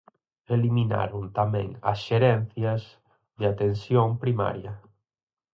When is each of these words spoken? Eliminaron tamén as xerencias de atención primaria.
Eliminaron 0.55 1.23
tamén 1.39 1.67
as 1.91 1.99
xerencias 2.07 2.81
de 3.39 3.45
atención 3.53 4.07
primaria. 4.23 4.73